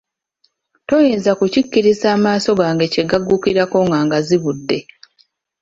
[0.87, 4.77] Toyinza kukkiriza maaso gange kye gaggukirako nga ngazibudde.